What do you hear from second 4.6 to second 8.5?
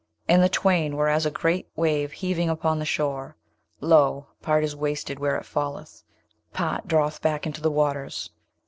is wasted where it falleth; part draweth back into the waters.